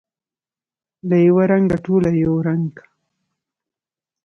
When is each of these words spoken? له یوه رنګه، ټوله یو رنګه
له 1.09 1.17
یوه 1.27 1.43
رنګه، 1.51 1.77
ټوله 1.85 2.11
یو 2.23 2.33
رنګه 2.47 2.85